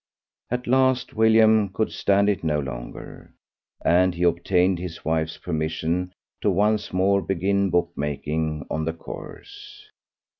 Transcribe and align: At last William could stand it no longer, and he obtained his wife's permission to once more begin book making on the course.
At 0.49 0.65
last 0.65 1.13
William 1.13 1.69
could 1.69 1.91
stand 1.91 2.27
it 2.27 2.43
no 2.43 2.59
longer, 2.59 3.35
and 3.85 4.15
he 4.15 4.23
obtained 4.23 4.79
his 4.79 5.05
wife's 5.05 5.37
permission 5.37 6.11
to 6.41 6.49
once 6.49 6.91
more 6.91 7.21
begin 7.21 7.69
book 7.69 7.91
making 7.95 8.65
on 8.71 8.85
the 8.85 8.93
course. 8.93 9.91